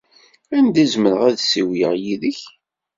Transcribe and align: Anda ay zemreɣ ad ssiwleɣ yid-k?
Anda 0.57 0.79
ay 0.81 0.87
zemreɣ 0.93 1.21
ad 1.29 1.37
ssiwleɣ 1.39 1.93
yid-k? 2.03 2.39